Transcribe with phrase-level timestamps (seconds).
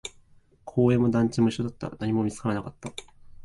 [0.65, 2.91] 公園も団地と一緒だった、何も見つからなかった